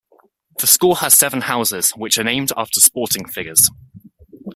The 0.57 0.65
school 0.65 0.95
has 0.95 1.15
seven 1.15 1.41
houses, 1.41 1.91
which 1.91 2.17
are 2.17 2.23
named 2.23 2.51
after 2.57 2.79
sporting 2.79 3.27
figures. 3.27 3.69